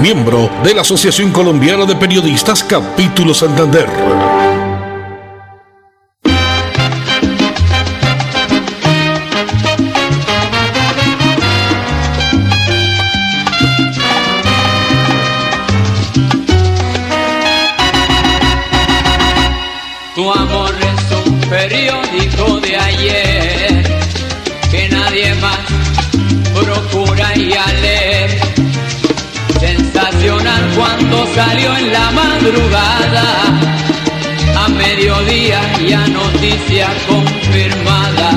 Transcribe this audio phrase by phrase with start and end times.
[0.00, 4.57] miembro de la Asociación Colombiana de Periodistas Capítulo Santander.
[31.34, 33.26] Salió en la madrugada,
[34.56, 38.30] a mediodía ya noticia confirmada,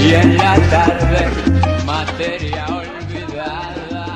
[0.00, 1.26] y en la tarde
[1.86, 4.06] materia olvidada.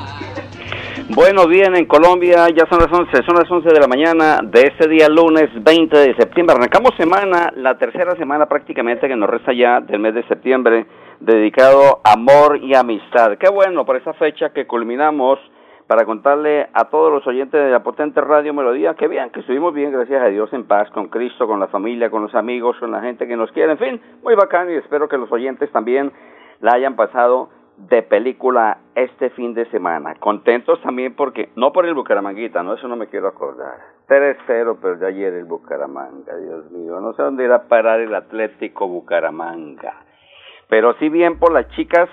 [1.09, 4.61] Bueno, bien, en Colombia ya son las 11, son las 11 de la mañana de
[4.61, 6.55] este día lunes 20 de septiembre.
[6.55, 10.85] Arrancamos semana, la tercera semana prácticamente que nos resta ya del mes de septiembre,
[11.19, 13.37] dedicado a amor y amistad.
[13.39, 15.39] Qué bueno por esa fecha que culminamos
[15.93, 19.75] para contarle a todos los oyentes de la potente radio Melodía que vean que estuvimos
[19.75, 22.89] bien, gracias a Dios, en paz, con Cristo, con la familia, con los amigos, con
[22.89, 26.11] la gente que nos quiere, en fin, muy bacán y espero que los oyentes también
[26.61, 30.15] la hayan pasado de película este fin de semana.
[30.15, 33.77] Contentos también porque, no por el Bucaramanguita, no, eso no me quiero acordar.
[34.07, 38.15] 3-0, pero de ayer el Bucaramanga, Dios mío, no sé dónde irá a parar el
[38.15, 39.93] Atlético Bucaramanga.
[40.69, 42.09] Pero sí bien por las chicas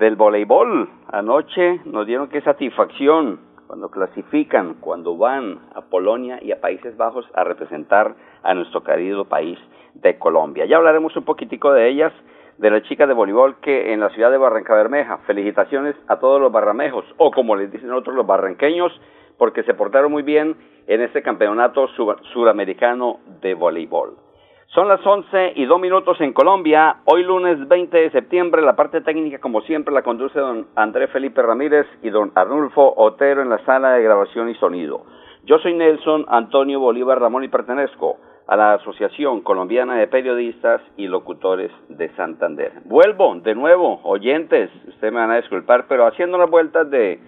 [0.00, 0.88] del voleibol.
[1.12, 7.26] Anoche nos dieron qué satisfacción cuando clasifican, cuando van a Polonia y a Países Bajos
[7.34, 9.58] a representar a nuestro querido país
[9.94, 10.64] de Colombia.
[10.64, 12.12] Ya hablaremos un poquitico de ellas,
[12.56, 15.18] de las chicas de voleibol que en la ciudad de Barranca Bermeja.
[15.26, 18.98] Felicitaciones a todos los barramejos, o como les dicen otros, los barranqueños,
[19.36, 21.88] porque se portaron muy bien en este campeonato
[22.32, 24.29] suramericano de voleibol.
[24.72, 26.98] Son las 11 y 2 minutos en Colombia.
[27.04, 31.42] Hoy lunes 20 de septiembre, la parte técnica, como siempre, la conduce don Andrés Felipe
[31.42, 35.04] Ramírez y don Arnulfo Otero en la sala de grabación y sonido.
[35.42, 41.08] Yo soy Nelson Antonio Bolívar Ramón y pertenezco a la Asociación Colombiana de Periodistas y
[41.08, 42.70] Locutores de Santander.
[42.84, 47.18] Vuelvo de nuevo, oyentes, ustedes me van a disculpar, pero haciendo las vueltas de,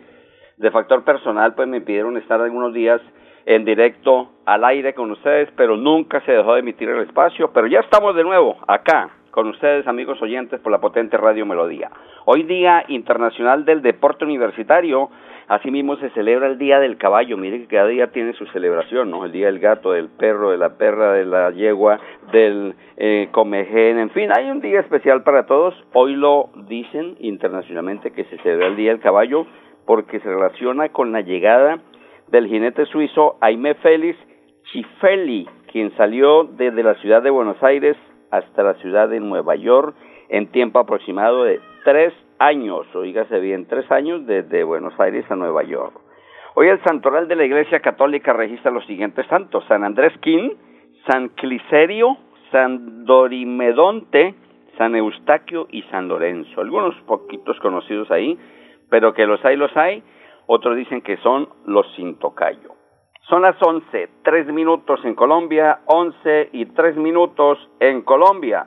[0.58, 3.00] de factor personal, pues me pidieron estar algunos días
[3.46, 7.66] en directo al aire con ustedes, pero nunca se dejó de emitir el espacio, pero
[7.66, 11.90] ya estamos de nuevo acá con ustedes, amigos oyentes, por la potente Radio Melodía.
[12.26, 15.08] Hoy Día Internacional del Deporte Universitario,
[15.48, 19.24] asimismo se celebra el Día del Caballo, mire que cada día tiene su celebración, ¿no?
[19.24, 21.98] El Día del Gato, del Perro, de la Perra, de la Yegua,
[22.30, 25.74] del eh, Comején, en fin, hay un día especial para todos.
[25.94, 29.46] Hoy lo dicen internacionalmente que se celebra el Día del Caballo
[29.86, 31.80] porque se relaciona con la llegada
[32.28, 34.18] del jinete suizo Aimé Félix
[34.64, 37.96] Chifeli, quien salió desde la ciudad de Buenos Aires
[38.30, 39.94] hasta la ciudad de Nueva York
[40.28, 45.62] en tiempo aproximado de tres años, oígase bien, tres años desde Buenos Aires a Nueva
[45.62, 45.94] York.
[46.54, 50.54] Hoy el santoral de la Iglesia Católica registra los siguientes santos, San Andrés Quín,
[51.06, 52.16] San Cliserio,
[52.50, 54.34] San Dorimedonte,
[54.76, 56.60] San Eustaquio y San Lorenzo.
[56.60, 58.38] Algunos poquitos conocidos ahí,
[58.90, 60.02] pero que los hay, los hay
[60.46, 62.74] otros dicen que son los sin tocayo.
[63.28, 68.66] Son las 11, 3 minutos en Colombia, 11 y 3 minutos en Colombia.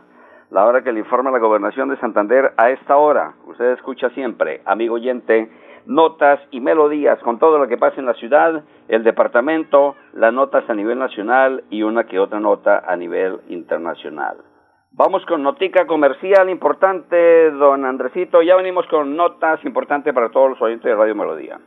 [0.49, 3.33] La hora que le informa la gobernación de Santander a esta hora.
[3.47, 5.49] Usted escucha siempre, amigo oyente,
[5.85, 10.69] notas y melodías con todo lo que pasa en la ciudad, el departamento, las notas
[10.69, 14.37] a nivel nacional y una que otra nota a nivel internacional.
[14.97, 18.41] Vamos con notica comercial importante, don Andresito.
[18.41, 21.59] Ya venimos con notas importantes para todos los oyentes de Radio Melodía.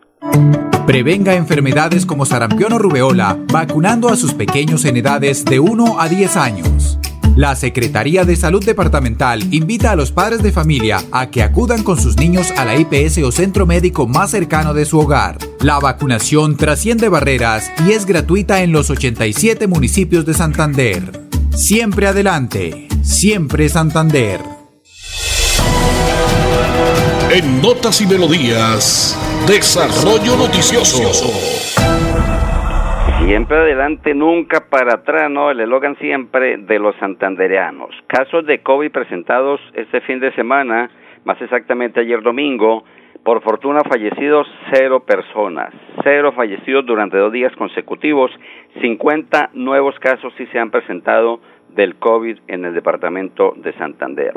[0.87, 6.09] Prevenga enfermedades como sarampión o rubeola vacunando a sus pequeños en edades de 1 a
[6.09, 6.99] 10 años.
[7.37, 11.99] La Secretaría de Salud Departamental invita a los padres de familia a que acudan con
[11.99, 15.37] sus niños a la IPS o centro médico más cercano de su hogar.
[15.61, 21.28] La vacunación trasciende barreras y es gratuita en los 87 municipios de Santander.
[21.59, 24.39] Siempre adelante, siempre Santander.
[27.35, 29.19] En Notas y Melodías,
[29.49, 31.11] Desarrollo Noticioso.
[33.27, 35.51] Siempre adelante, nunca para atrás, ¿no?
[35.51, 37.91] El eslogan siempre de los santandereanos.
[38.07, 40.89] Casos de COVID presentados este fin de semana,
[41.25, 42.85] más exactamente ayer domingo.
[43.25, 45.75] Por fortuna fallecidos cero personas,
[46.05, 48.31] cero fallecidos durante dos días consecutivos,
[48.81, 51.41] 50 nuevos casos sí se han presentado
[51.75, 54.33] del COVID en el departamento de Santander.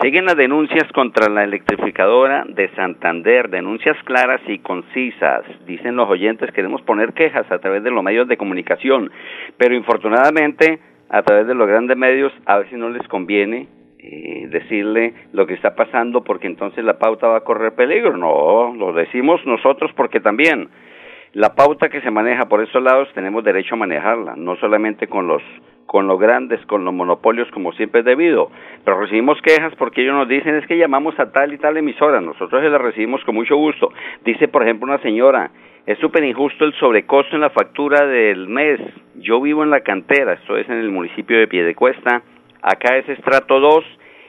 [0.00, 5.42] Siguen las denuncias contra la electrificadora de Santander, denuncias claras y concisas.
[5.66, 9.10] Dicen los oyentes, queremos poner quejas a través de los medios de comunicación,
[9.56, 10.78] pero infortunadamente
[11.08, 13.66] a través de los grandes medios a veces no les conviene
[13.98, 18.16] eh, decirle lo que está pasando porque entonces la pauta va a correr peligro.
[18.16, 20.68] No, lo decimos nosotros porque también
[21.34, 25.26] la pauta que se maneja por esos lados tenemos derecho a manejarla, no solamente con
[25.26, 25.42] los
[25.86, 28.50] con los grandes, con los monopolios como siempre es debido,
[28.84, 32.20] pero recibimos quejas porque ellos nos dicen es que llamamos a tal y tal emisora,
[32.20, 33.90] nosotros se la recibimos con mucho gusto.
[34.22, 35.50] Dice, por ejemplo, una señora,
[35.86, 38.78] es súper injusto el sobrecosto en la factura del mes.
[39.14, 42.22] Yo vivo en la cantera, esto es en el municipio de Piedecuesta,
[42.60, 43.84] acá es estrato 2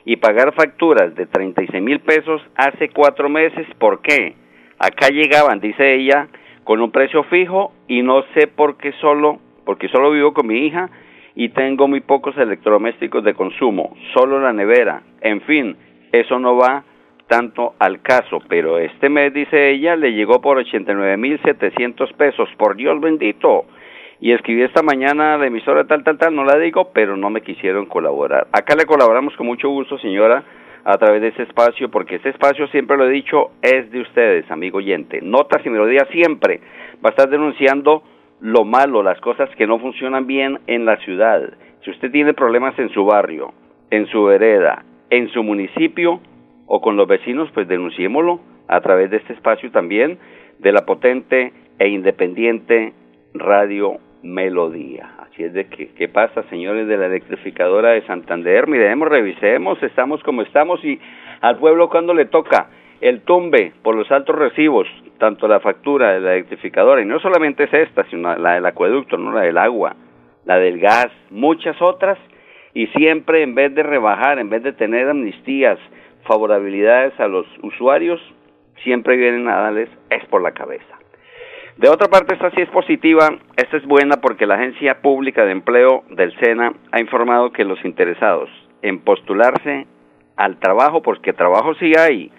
[0.06, 4.36] y pagar facturas de 36 mil pesos hace cuatro meses, ¿por qué?
[4.80, 6.30] Acá llegaban, dice ella,
[6.70, 10.68] con un precio fijo y no sé por qué solo, porque solo vivo con mi
[10.68, 10.88] hija
[11.34, 15.02] y tengo muy pocos electrodomésticos de consumo, solo la nevera.
[15.22, 15.76] En fin,
[16.12, 16.84] eso no va
[17.26, 23.02] tanto al caso, pero este mes, dice ella, le llegó por 89.700 pesos, por Dios
[23.02, 23.66] bendito.
[24.22, 27.32] Y escribí esta mañana a la emisora tal, tal, tal, no la digo, pero no
[27.32, 28.46] me quisieron colaborar.
[28.52, 30.44] Acá le colaboramos con mucho gusto, señora,
[30.84, 34.50] a través de ese espacio, porque este espacio, siempre lo he dicho, es de ustedes,
[34.52, 35.22] amigo oyente.
[35.22, 36.62] Notas y melodías siempre
[37.04, 38.04] va a estar denunciando
[38.42, 41.54] lo malo, las cosas que no funcionan bien en la ciudad.
[41.84, 43.54] Si usted tiene problemas en su barrio,
[43.92, 46.22] en su vereda, en su municipio
[46.68, 50.20] o con los vecinos, pues denunciémoslo a través de este espacio también
[50.60, 52.94] de la potente e independiente
[53.34, 55.19] Radio Melodía.
[55.40, 58.68] Así es de ¿qué pasa, señores de la electrificadora de Santander?
[58.68, 61.00] Miremos, revisemos, estamos como estamos y
[61.40, 62.68] al pueblo cuando le toca
[63.00, 64.86] el tumbe por los altos recibos,
[65.18, 69.16] tanto la factura de la electrificadora, y no solamente es esta, sino la del acueducto,
[69.18, 69.96] no la del agua,
[70.44, 72.18] la del gas, muchas otras,
[72.74, 75.80] y siempre en vez de rebajar, en vez de tener amnistías,
[76.28, 78.20] favorabilidades a los usuarios,
[78.84, 80.99] siempre vienen a darles es por la cabeza.
[81.80, 85.54] De otra parte, esta sí es positiva, esta es buena porque la Agencia Pública de
[85.54, 88.50] Empleo del SENA ha informado que los interesados
[88.82, 89.88] en postularse
[90.36, 92.34] al trabajo, porque trabajo sí hay,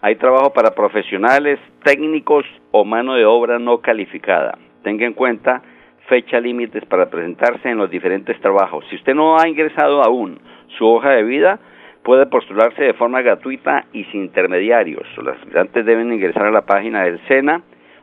[0.00, 4.56] hay trabajo para profesionales, técnicos o mano de obra no calificada.
[4.82, 5.60] Tenga en cuenta
[6.08, 8.82] fecha límites para presentarse en los diferentes trabajos.
[8.88, 10.40] Si usted no ha ingresado aún
[10.78, 11.60] su hoja de vida,
[12.02, 15.06] puede postularse de forma gratuita y sin intermediarios.
[15.18, 17.60] Los aspirantes deben ingresar a la página del SENA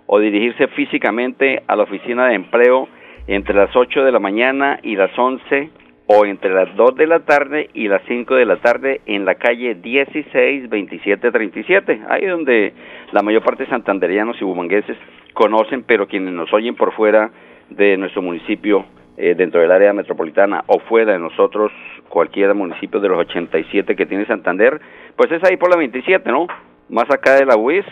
[0.07, 2.88] o dirigirse físicamente a la oficina de empleo
[3.27, 5.69] entre las 8 de la mañana y las 11
[6.07, 9.35] o entre las 2 de la tarde y las 5 de la tarde en la
[9.35, 12.73] calle 16 27 37, ahí donde
[13.11, 14.97] la mayor parte de santanderianos y bumangueses
[15.33, 17.31] conocen, pero quienes nos oyen por fuera
[17.69, 18.85] de nuestro municipio,
[19.15, 21.71] eh, dentro del área metropolitana o fuera de nosotros,
[22.09, 24.81] cualquier municipio de los 87 que tiene Santander,
[25.15, 26.47] pues es ahí por la 27, ¿no?
[26.89, 27.85] Más acá de la UIS,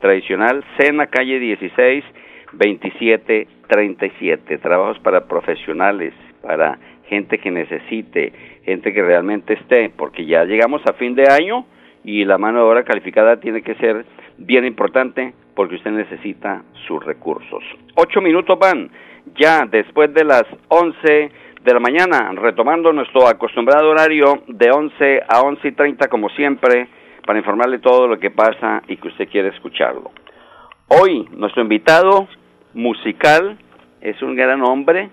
[0.00, 2.04] tradicional, Sena, calle 16
[2.52, 6.78] 27 37, trabajos para profesionales, para
[7.08, 8.32] gente que necesite,
[8.64, 11.66] gente que realmente esté, porque ya llegamos a fin de año
[12.04, 14.04] y la mano de obra calificada tiene que ser
[14.38, 17.62] bien importante porque usted necesita sus recursos.
[17.94, 18.90] Ocho minutos van
[19.36, 21.30] ya después de las once
[21.62, 26.88] de la mañana, retomando nuestro acostumbrado horario de once a once y treinta como siempre,
[27.28, 30.12] para informarle todo lo que pasa y que usted quiere escucharlo.
[30.88, 32.26] Hoy nuestro invitado
[32.72, 33.58] musical
[34.00, 35.10] es un gran hombre,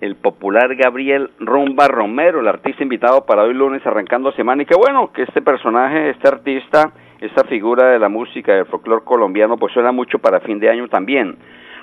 [0.00, 4.62] el popular Gabriel Rumba Romero, el artista invitado para hoy lunes arrancando semana.
[4.62, 9.04] Y qué bueno que este personaje, este artista, esta figura de la música del folclore
[9.04, 11.36] colombiano, pues suena mucho para fin de año también.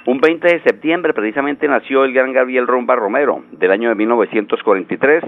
[0.08, 5.24] Un 20 de septiembre precisamente nació el gran Gabriel Rumba Romero, del año de 1943,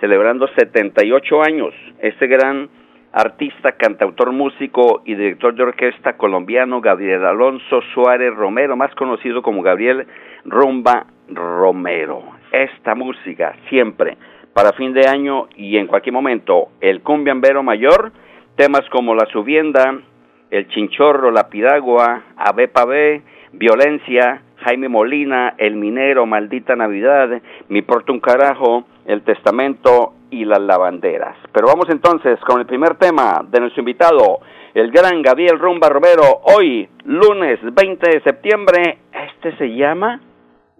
[0.00, 1.74] celebrando 78 años.
[2.00, 2.70] Este gran
[3.12, 9.62] artista, cantautor, músico y director de orquesta colombiano Gabriel Alonso Suárez Romero, más conocido como
[9.62, 10.06] Gabriel
[10.44, 12.22] Rumba Romero.
[12.50, 14.16] Esta música siempre
[14.54, 18.12] para fin de año y en cualquier momento el cumbiambero mayor,
[18.56, 19.98] temas como La Subienda,
[20.50, 28.12] El Chinchorro, La Piragua, Ave Pavé, Violencia, Jaime Molina, El Minero, Maldita Navidad, Mi Porto
[28.12, 31.36] un Carajo, El Testamento y Las Lavanderas.
[31.52, 34.40] Pero vamos entonces con el primer tema de nuestro invitado,
[34.74, 38.98] el gran Gabriel Rumba Romero, hoy, lunes 20 de septiembre.
[39.12, 40.20] Este se llama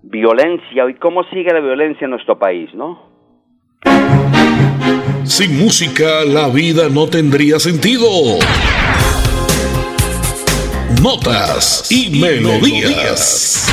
[0.02, 0.88] violencia.
[0.88, 3.12] ¿Y cómo sigue la violencia en nuestro país, no?
[5.24, 8.08] Sin música la vida no tendría sentido.
[11.02, 13.68] Notas y, melodías.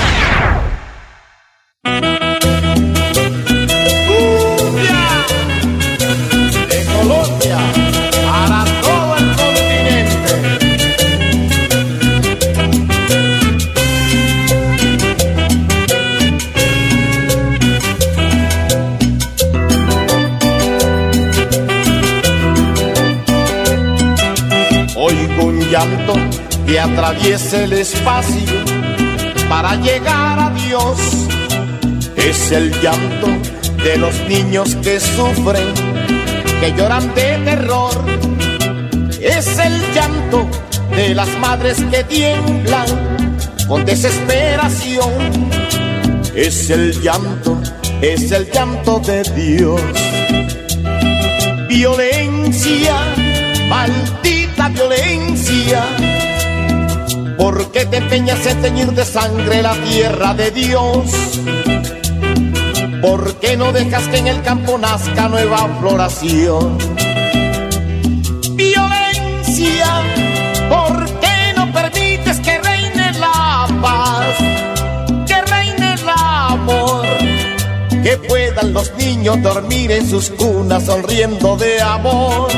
[27.34, 28.66] Atraviese el espacio
[29.48, 30.98] para llegar a Dios.
[32.16, 33.28] Es el llanto
[33.84, 35.74] de los niños que sufren,
[36.60, 37.94] que lloran de terror.
[39.22, 40.48] Es el llanto
[40.96, 42.88] de las madres que tiemblan
[43.68, 45.50] con desesperación.
[46.36, 47.62] Es el llanto,
[48.02, 49.82] es el llanto de Dios.
[51.68, 52.96] Violencia,
[53.70, 56.09] maldita violencia
[57.40, 61.06] ¿Por qué te empeñas en teñir de sangre la tierra de Dios?
[63.02, 66.78] ¿Por qué no dejas que en el campo nazca nueva floración?
[68.56, 70.04] Violencia,
[70.70, 74.38] ¿por qué no permites que reine la paz?
[75.26, 77.08] Que reine el amor.
[78.04, 82.50] Que puedan los niños dormir en sus cunas sonriendo de amor.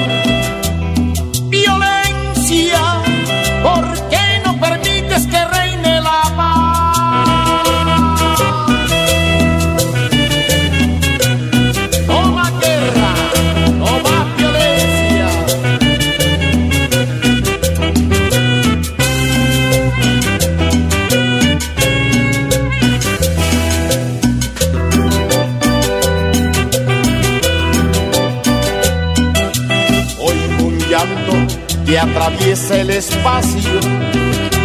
[32.61, 33.79] Atraviesa el espacio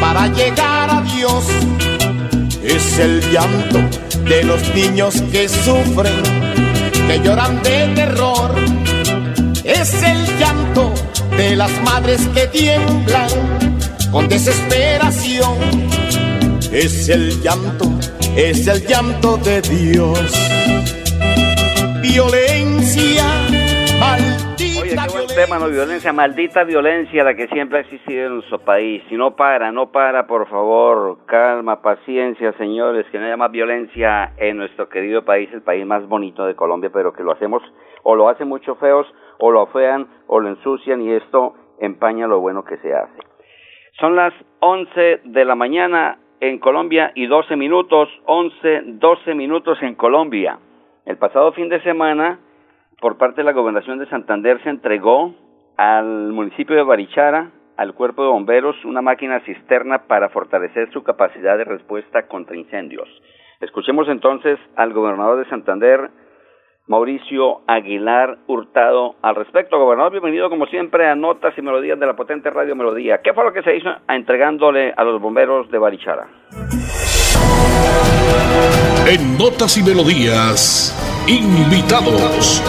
[0.01, 1.45] para llegar a Dios.
[2.63, 3.79] Es el llanto
[4.25, 6.23] de los niños que sufren,
[7.07, 8.55] que lloran de terror.
[9.65, 10.93] Es el llanto
[11.37, 13.31] de las madres que tiemblan
[14.11, 15.55] con desesperación.
[16.73, 17.91] Es el llanto,
[18.37, 20.19] es el llanto de Dios.
[22.03, 23.25] Violencia,
[23.99, 24.36] mal
[25.37, 29.03] tema, no violencia, maldita violencia la que siempre ha existido en nuestro país.
[29.11, 34.33] Si no para, no para, por favor, calma, paciencia, señores, que no haya más violencia
[34.39, 37.63] en nuestro querido país, el país más bonito de Colombia, pero que lo hacemos
[38.03, 39.07] o lo hacen mucho feos,
[39.39, 43.21] o lo fean, o lo ensucian, y esto empaña lo bueno que se hace.
[44.01, 49.97] Son las 11 de la mañana en Colombia y 12 minutos, 11, 12 minutos en
[49.97, 50.59] Colombia.
[51.05, 52.39] El pasado fin de semana
[53.01, 55.35] por parte de la Gobernación de Santander se entregó
[55.77, 61.59] al municipio de Barichara, al cuerpo de bomberos, una máquina cisterna para fortalecer su capacidad
[61.59, 63.09] de respuesta contra incendios.
[63.61, 66.11] Escuchemos entonces al gobernador de Santander,
[66.87, 69.79] Mauricio Aguilar Hurtado, al respecto.
[69.79, 73.21] Gobernador, bienvenido como siempre a Notas y Melodías de la potente Radio Melodía.
[73.23, 76.29] ¿Qué fue lo que se hizo entregándole a los bomberos de Barichara?
[79.09, 80.95] En Notas y Melodías,
[81.29, 82.63] invitados.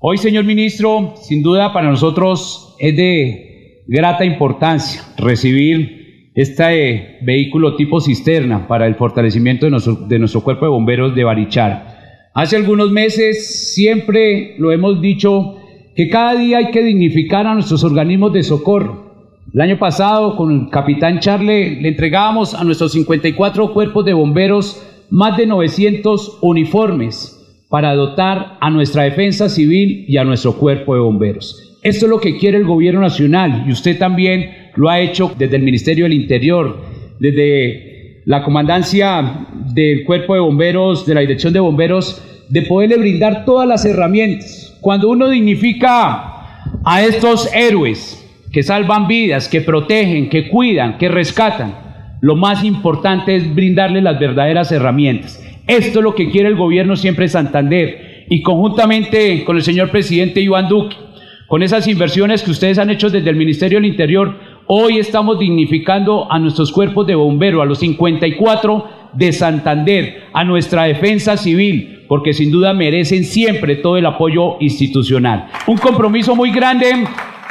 [0.00, 8.00] Hoy, señor ministro, sin duda para nosotros es de grata importancia recibir este vehículo tipo
[8.00, 12.30] cisterna para el fortalecimiento de nuestro, de nuestro cuerpo de bomberos de Barichara.
[12.34, 15.56] Hace algunos meses siempre lo hemos dicho
[15.94, 19.04] que cada día hay que dignificar a nuestros organismos de socorro
[19.54, 24.84] el año pasado con el capitán Charle le entregábamos a nuestros 54 cuerpos de bomberos
[25.10, 31.00] más de 900 uniformes para dotar a nuestra defensa civil y a nuestro cuerpo de
[31.00, 31.78] bomberos.
[31.82, 35.56] Esto es lo que quiere el gobierno nacional y usted también lo ha hecho desde
[35.56, 36.78] el Ministerio del Interior,
[37.18, 43.44] desde la comandancia del cuerpo de bomberos, de la dirección de bomberos, de poderle brindar
[43.44, 44.78] todas las herramientas.
[44.80, 48.20] Cuando uno dignifica a estos héroes,
[48.54, 51.74] que salvan vidas, que protegen, que cuidan, que rescatan.
[52.24, 55.44] Lo más importante es brindarles las verdaderas herramientas.
[55.66, 59.90] Esto es lo que quiere el gobierno siempre de Santander y conjuntamente con el señor
[59.90, 60.96] presidente Iván Duque,
[61.48, 64.38] con esas inversiones que ustedes han hecho desde el Ministerio del Interior,
[64.68, 70.84] hoy estamos dignificando a nuestros cuerpos de bomberos, a los 54 de Santander, a nuestra
[70.84, 75.48] defensa civil, porque sin duda merecen siempre todo el apoyo institucional.
[75.66, 77.04] Un compromiso muy grande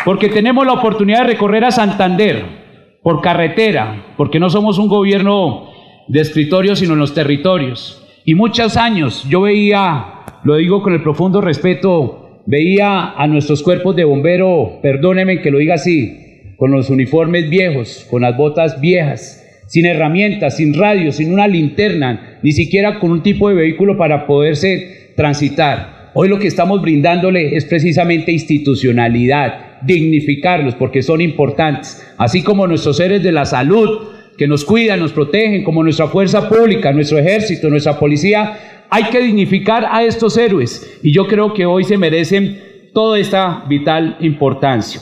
[0.03, 2.62] porque tenemos la oportunidad de recorrer a Santander,
[3.03, 5.69] por carretera, porque no somos un gobierno
[6.07, 8.01] de escritorio, sino en los territorios.
[8.25, 10.05] Y muchos años yo veía,
[10.43, 15.59] lo digo con el profundo respeto, veía a nuestros cuerpos de bombero, perdónenme que lo
[15.59, 21.33] diga así, con los uniformes viejos, con las botas viejas, sin herramientas, sin radio, sin
[21.33, 26.02] una linterna, ni siquiera con un tipo de vehículo para poderse transitar.
[26.15, 32.97] Hoy lo que estamos brindándole es precisamente institucionalidad, dignificarlos porque son importantes, así como nuestros
[32.97, 37.67] seres de la salud que nos cuidan, nos protegen, como nuestra fuerza pública, nuestro ejército,
[37.67, 38.85] nuestra policía.
[38.91, 42.59] Hay que dignificar a estos héroes y yo creo que hoy se merecen
[42.93, 45.01] toda esta vital importancia.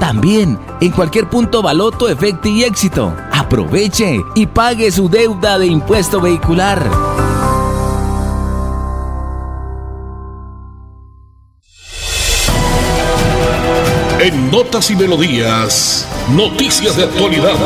[0.00, 3.14] También en cualquier punto Baloto, Efecto y Éxito.
[3.30, 6.90] Aproveche y pague su deuda de impuesto vehicular.
[14.20, 17.56] En Notas y Melodías, noticias de actualidad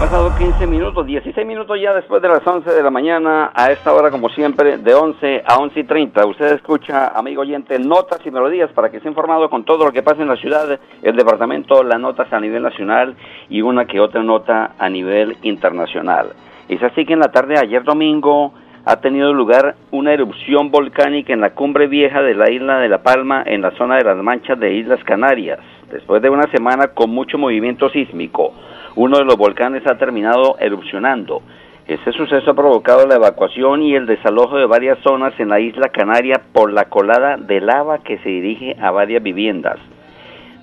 [0.00, 3.92] pasado 15 minutos, 16 minutos ya después de las 11 de la mañana, a esta
[3.92, 6.24] hora como siempre, de 11 a 11 y 30.
[6.24, 10.02] Usted escucha, amigo oyente, notas y melodías para que esté informado con todo lo que
[10.02, 13.14] pasa en la ciudad, el departamento, las notas a nivel nacional
[13.50, 16.28] y una que otra nota a nivel internacional.
[16.70, 18.54] Es así que en la tarde de ayer domingo
[18.86, 23.02] ha tenido lugar una erupción volcánica en la cumbre vieja de la isla de La
[23.02, 25.58] Palma, en la zona de las manchas de Islas Canarias,
[25.92, 28.54] después de una semana con mucho movimiento sísmico
[28.96, 31.42] uno de los volcanes ha terminado erupcionando.
[31.86, 35.88] Este suceso ha provocado la evacuación y el desalojo de varias zonas en la isla
[35.88, 39.78] Canaria por la colada de lava que se dirige a varias viviendas.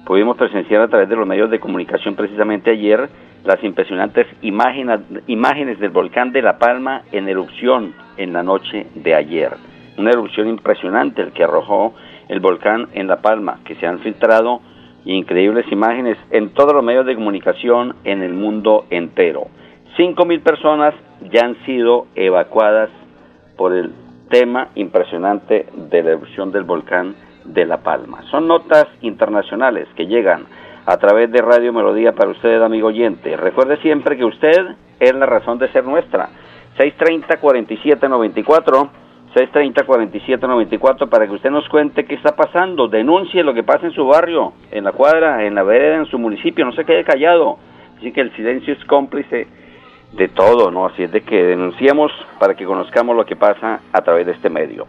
[0.06, 3.10] Pudimos presenciar a través de los medios de comunicación precisamente ayer
[3.44, 9.16] las impresionantes imágenes, imágenes del volcán de La Palma en erupción en la noche de
[9.16, 9.52] ayer.
[9.98, 11.94] Una erupción impresionante el que arrojó
[12.30, 14.62] el volcán en La Palma, que se han filtrado
[15.16, 19.48] increíbles imágenes en todos los medios de comunicación en el mundo entero.
[19.96, 20.94] Cinco mil personas
[21.32, 22.90] ya han sido evacuadas
[23.56, 23.92] por el
[24.30, 27.16] tema impresionante de la erupción del volcán
[27.46, 28.22] de La Palma.
[28.30, 30.46] Son notas internacionales que llegan
[30.86, 33.36] a través de Radio Melodía para usted, amigo oyente.
[33.36, 36.30] Recuerde siempre que usted es la razón de ser nuestra.
[36.78, 43.86] 630 4794 630-4794 para que usted nos cuente qué está pasando, denuncie lo que pasa
[43.86, 47.04] en su barrio, en la cuadra, en la vereda, en su municipio, no se quede
[47.04, 47.58] callado.
[47.98, 49.48] Así que el silencio es cómplice
[50.14, 50.86] de todo, ¿no?
[50.86, 54.50] Así es de que denunciemos para que conozcamos lo que pasa a través de este
[54.50, 54.88] medio.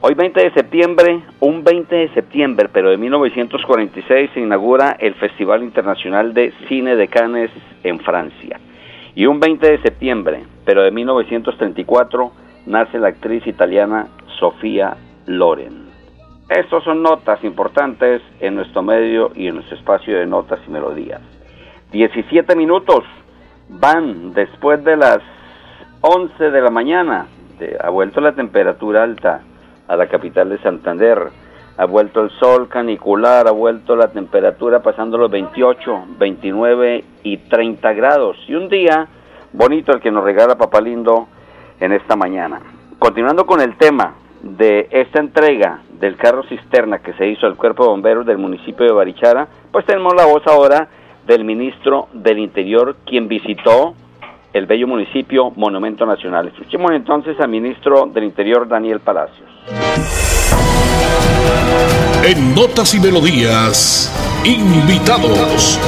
[0.00, 5.62] Hoy 20 de septiembre, un 20 de septiembre, pero de 1946 se inaugura el Festival
[5.62, 7.50] Internacional de Cine de Cannes
[7.84, 8.58] en Francia.
[9.14, 12.32] Y un 20 de septiembre, pero de 1934
[12.66, 14.96] nace la actriz italiana Sofía
[15.26, 15.90] Loren.
[16.48, 21.20] Estos son notas importantes en nuestro medio y en nuestro espacio de notas y melodías.
[21.92, 23.04] 17 minutos
[23.68, 25.18] van después de las
[26.00, 27.26] 11 de la mañana.
[27.80, 29.42] ha vuelto la temperatura alta
[29.88, 31.28] a la capital de Santander.
[31.78, 37.92] Ha vuelto el sol canicular, ha vuelto la temperatura pasando los 28, 29 y 30
[37.94, 38.36] grados.
[38.46, 39.06] Y un día
[39.52, 41.28] bonito el que nos regala Papalindo
[41.82, 42.60] en esta mañana.
[42.98, 47.82] Continuando con el tema de esta entrega del carro cisterna que se hizo al cuerpo
[47.82, 50.88] de bomberos del municipio de Barichara, pues tenemos la voz ahora
[51.26, 53.94] del ministro del Interior, quien visitó
[54.52, 56.48] el bello municipio Monumento Nacional.
[56.48, 59.48] Escuchemos entonces al ministro del Interior, Daniel Palacios.
[62.24, 64.12] En Notas y Melodías,
[64.44, 65.80] invitados.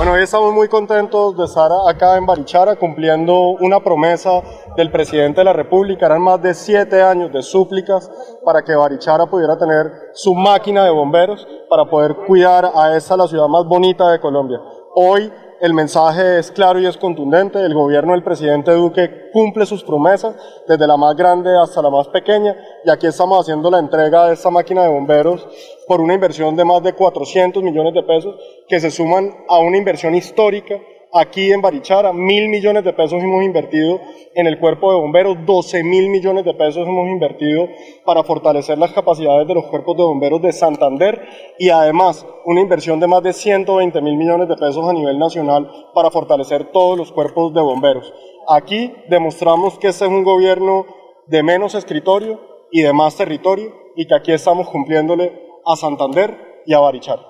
[0.00, 4.40] Bueno, hoy estamos muy contentos de estar acá en Barichara cumpliendo una promesa
[4.74, 6.06] del presidente de la República.
[6.06, 8.10] Eran más de siete años de súplicas
[8.42, 13.28] para que Barichara pudiera tener su máquina de bomberos para poder cuidar a esta la
[13.28, 14.58] ciudad más bonita de Colombia.
[14.94, 17.60] Hoy el mensaje es claro y es contundente.
[17.60, 20.34] El gobierno del presidente Duque cumple sus promesas,
[20.66, 22.56] desde la más grande hasta la más pequeña.
[22.84, 25.46] Y aquí estamos haciendo la entrega de esta máquina de bomberos
[25.86, 28.34] por una inversión de más de 400 millones de pesos,
[28.68, 30.76] que se suman a una inversión histórica
[31.12, 34.00] aquí en Barichara, mil millones de pesos hemos invertido
[34.34, 37.68] en el cuerpo de bomberos, 12 mil millones de pesos hemos invertido
[38.04, 41.20] para fortalecer las capacidades de los cuerpos de bomberos de Santander
[41.58, 45.70] y además una inversión de más de 120 mil millones de pesos a nivel nacional
[45.94, 48.12] para fortalecer todos los cuerpos de bomberos.
[48.48, 50.86] Aquí demostramos que este es un gobierno
[51.26, 55.32] de menos escritorio y de más territorio y que aquí estamos cumpliéndole
[55.66, 57.29] a Santander y a Barichara.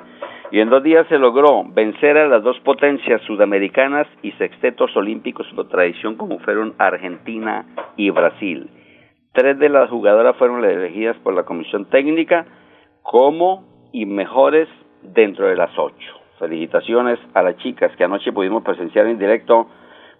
[0.52, 5.46] Y en dos días se logró vencer a las dos potencias sudamericanas y sextetos olímpicos
[5.54, 8.68] por tradición como fueron Argentina y Brasil.
[9.32, 12.46] Tres de las jugadoras fueron elegidas por la comisión técnica
[13.02, 14.68] como y mejores
[15.02, 16.20] dentro de las ocho.
[16.40, 19.68] Felicitaciones a las chicas que anoche pudimos presenciar en directo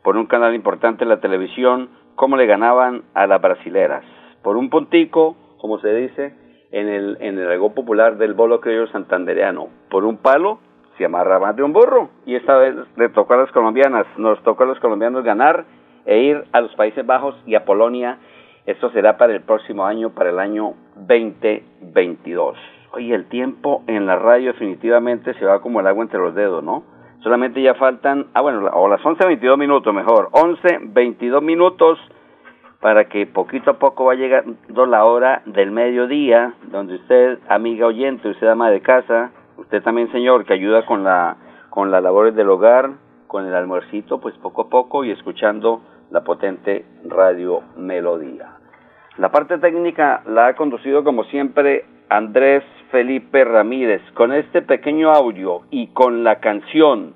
[0.04, 4.04] por un canal importante en la televisión cómo le ganaban a las brasileras.
[4.44, 6.34] Por un puntico, como se dice,
[6.72, 9.68] en el, en el algo popular del bolo criollo santandereano.
[9.90, 10.60] Por un palo
[10.96, 12.10] se amarra más de un burro.
[12.26, 15.64] Y esta vez le tocó a las colombianas, nos tocó a los colombianos ganar
[16.04, 18.18] e ir a los Países Bajos y a Polonia.
[18.66, 22.56] Esto será para el próximo año, para el año 2022.
[22.92, 26.62] Oye, el tiempo en la radio definitivamente se va como el agua entre los dedos,
[26.62, 26.82] ¿no?
[27.22, 31.98] Solamente ya faltan, ah bueno, o las 11.22 minutos mejor, 11.22 minutos
[32.80, 38.28] para que poquito a poco va llegando la hora del mediodía, donde usted, amiga oyente,
[38.28, 41.36] usted ama de casa, usted también señor que ayuda con la
[41.68, 42.90] con las labores del hogar,
[43.28, 48.56] con el almuercito, pues poco a poco y escuchando la potente radio Melodía.
[49.18, 55.62] La parte técnica la ha conducido como siempre Andrés Felipe Ramírez con este pequeño audio
[55.70, 57.14] y con la canción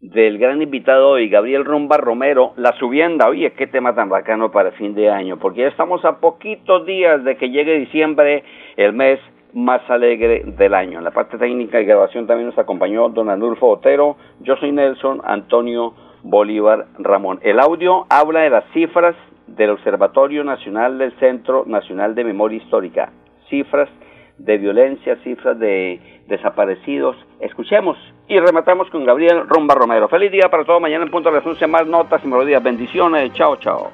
[0.00, 3.28] del gran invitado hoy, Gabriel Rumba Romero, La Subienda.
[3.28, 7.24] Oye, qué tema tan bacano para fin de año, porque ya estamos a poquitos días
[7.24, 8.44] de que llegue diciembre,
[8.76, 9.18] el mes
[9.54, 10.98] más alegre del año.
[10.98, 15.20] En la parte técnica y grabación también nos acompañó don Anulfo Otero, yo soy Nelson
[15.24, 17.40] Antonio Bolívar Ramón.
[17.42, 19.16] El audio habla de las cifras
[19.48, 23.10] del Observatorio Nacional del Centro Nacional de Memoria Histórica,
[23.48, 23.88] cifras
[24.36, 27.16] de violencia, cifras de desaparecidos.
[27.40, 27.96] Escuchemos
[28.28, 30.08] y rematamos con Gabriel Romba Romero.
[30.08, 30.80] Feliz día para todos.
[30.80, 32.62] Mañana en punto de las más notas y melodías.
[32.62, 33.32] Bendiciones.
[33.32, 33.90] Chao, chao.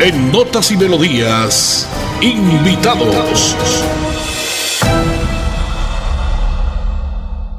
[0.00, 1.88] En Notas y Melodías,
[2.20, 3.56] invitados.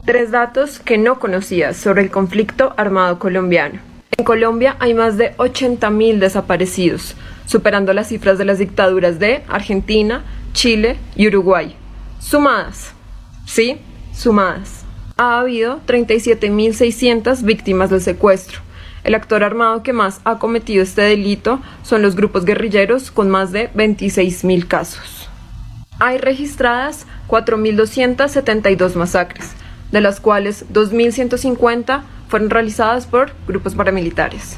[0.06, 3.80] Tres datos que no conocías sobre el conflicto armado colombiano.
[4.18, 10.24] En Colombia hay más de 80.000 desaparecidos, superando las cifras de las dictaduras de Argentina,
[10.58, 11.76] Chile y Uruguay.
[12.20, 12.92] Sumadas.
[13.46, 13.78] Sí,
[14.12, 14.86] sumadas.
[15.16, 18.62] Ha habido 37.600 víctimas del secuestro.
[19.04, 23.52] El actor armado que más ha cometido este delito son los grupos guerrilleros con más
[23.52, 25.30] de 26.000 casos.
[26.00, 29.52] Hay registradas 4.272 masacres,
[29.92, 34.58] de las cuales 2.150 fueron realizadas por grupos paramilitares.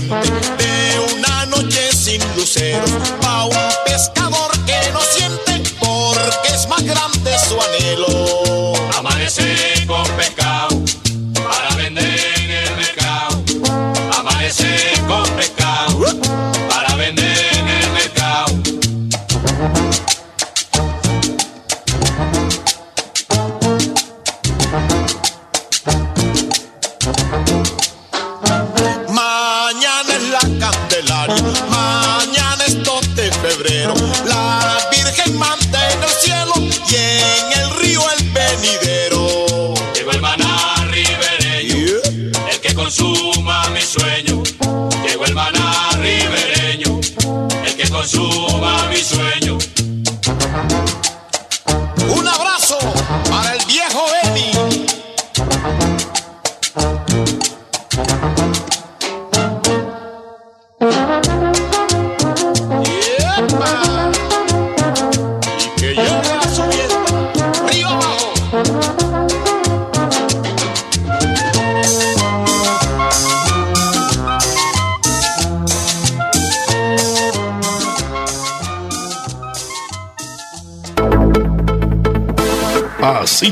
[0.00, 2.90] de una noche sin luceros